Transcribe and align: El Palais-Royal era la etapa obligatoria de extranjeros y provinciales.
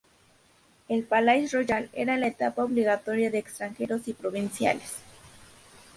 El 0.89 1.03
Palais-Royal 1.03 1.91
era 1.93 2.17
la 2.17 2.25
etapa 2.25 2.63
obligatoria 2.63 3.29
de 3.29 3.37
extranjeros 3.37 4.07
y 4.07 4.13
provinciales. 4.13 4.95